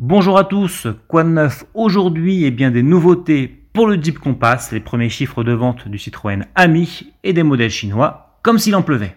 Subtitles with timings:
[0.00, 4.70] Bonjour à tous, quoi de neuf aujourd'hui et bien des nouveautés pour le Jeep Compass,
[4.70, 8.82] les premiers chiffres de vente du Citroën Ami et des modèles chinois, comme s'il en
[8.82, 9.16] pleuvait.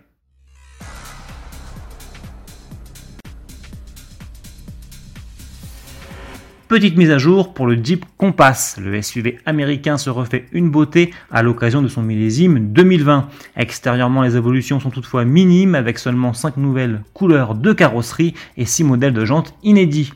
[6.72, 8.78] Petite mise à jour pour le Jeep Compass.
[8.82, 13.28] Le SUV américain se refait une beauté à l'occasion de son millésime 2020.
[13.58, 18.86] Extérieurement, les évolutions sont toutefois minimes avec seulement 5 nouvelles couleurs de carrosserie et 6
[18.86, 20.14] modèles de jantes inédits.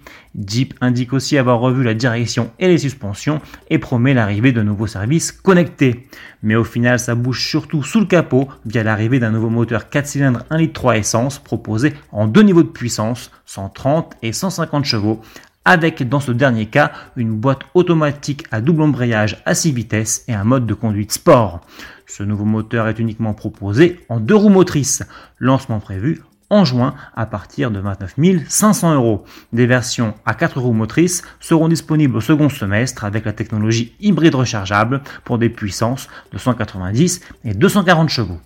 [0.48, 4.88] Jeep indique aussi avoir revu la direction et les suspensions et promet l'arrivée de nouveaux
[4.88, 6.08] services connectés.
[6.42, 10.08] Mais au final, ça bouge surtout sous le capot via l'arrivée d'un nouveau moteur 4
[10.08, 15.22] cylindres 1 litre 3 essence proposé en deux niveaux de puissance, 130 et 150 chevaux,
[15.66, 20.34] avec dans ce dernier cas une boîte automatique à double embrayage à 6 vitesses et
[20.34, 21.62] un mode de conduite sport.
[22.08, 25.04] Ce nouveau moteur est uniquement proposé en deux roues motrices,
[25.40, 28.16] lancement prévu en juin à partir de 29
[28.48, 29.26] 500 euros.
[29.52, 34.36] Des versions à 4 roues motrices seront disponibles au second semestre avec la technologie hybride
[34.36, 38.40] rechargeable pour des puissances de 190 et 240 chevaux.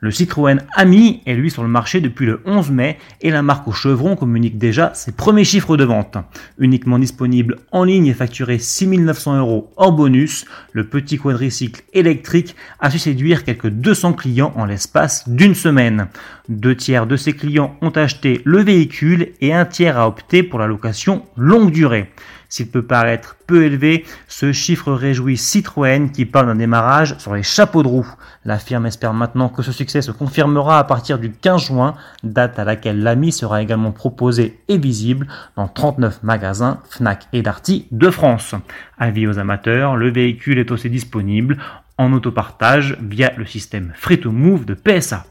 [0.00, 3.68] Le Citroën Ami est lui sur le marché depuis le 11 mai et la marque
[3.68, 6.16] au chevron communique déjà ses premiers chiffres de vente.
[6.58, 12.90] Uniquement disponible en ligne et facturé 6900 euros hors bonus, le petit quadricycle électrique a
[12.90, 16.08] su séduire quelques 200 clients en l'espace d'une semaine.
[16.48, 20.58] Deux tiers de ces clients ont acheté le véhicule et un tiers a opté pour
[20.58, 22.10] la location longue durée.
[22.54, 27.42] S'il peut paraître peu élevé, ce chiffre réjouit Citroën qui parle d'un démarrage sur les
[27.42, 28.06] chapeaux de roue.
[28.44, 32.60] La firme espère maintenant que ce succès se confirmera à partir du 15 juin, date
[32.60, 38.08] à laquelle l'AMI sera également proposé et visible dans 39 magasins Fnac et Darty de
[38.08, 38.54] France.
[39.00, 41.58] Avis aux amateurs, le véhicule est aussi disponible
[41.98, 45.24] en autopartage via le système Free to Move de PSA.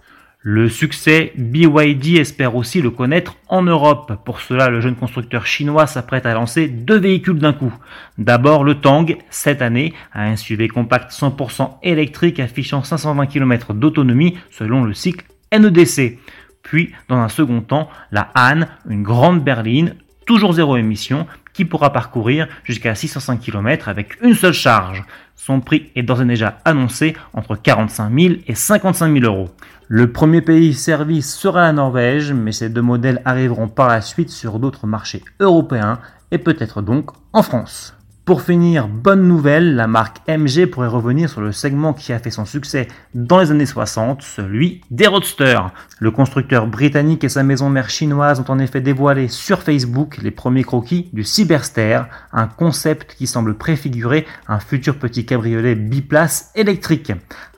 [0.46, 4.12] Le succès, BYD espère aussi le connaître en Europe.
[4.26, 7.74] Pour cela, le jeune constructeur chinois s'apprête à lancer deux véhicules d'un coup.
[8.18, 14.84] D'abord le Tang, cette année, un SUV compact 100% électrique affichant 520 km d'autonomie selon
[14.84, 15.26] le cycle
[15.58, 16.20] NEDC.
[16.62, 19.96] Puis, dans un second temps, la Han, une grande berline,
[20.26, 25.03] toujours zéro émission, qui pourra parcourir jusqu'à 605 km avec une seule charge.
[25.36, 29.50] Son prix est d'ores et déjà annoncé entre 45 000 et 55 000 euros.
[29.88, 34.30] Le premier pays servi sera la Norvège, mais ces deux modèles arriveront par la suite
[34.30, 36.00] sur d'autres marchés européens
[36.31, 37.96] et peut-être donc en France.
[38.25, 42.31] Pour finir, bonne nouvelle, la marque MG pourrait revenir sur le segment qui a fait
[42.31, 45.73] son succès dans les années 60, celui des roadsters.
[46.00, 50.31] Le constructeur britannique et sa maison mère chinoise ont en effet dévoilé sur Facebook les
[50.31, 57.11] premiers croquis du Cyberster, un concept qui semble préfigurer un futur petit cabriolet biplace électrique.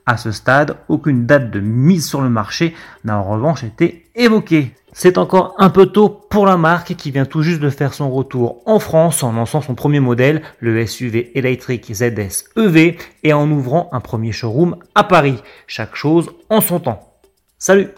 [0.08, 4.74] À ce stade, aucune date de mise sur le marché n'a en revanche été évoquée.
[4.98, 8.10] C'est encore un peu tôt pour la marque qui vient tout juste de faire son
[8.10, 13.52] retour en France en lançant son premier modèle, le SUV électrique ZS EV, et en
[13.52, 15.36] ouvrant un premier showroom à Paris.
[15.68, 17.20] Chaque chose en son temps.
[17.60, 17.90] Salut